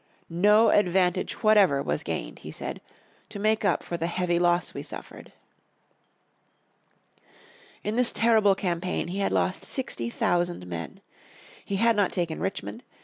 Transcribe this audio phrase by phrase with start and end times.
[0.31, 2.81] "No advantage whatever was gained," he said,
[3.29, 5.31] "to make up for the heavy loss we suffered."
[7.83, 11.01] In this terrible campaign he had lost sixty thousand men.
[11.63, 12.81] He had not taken Richmond.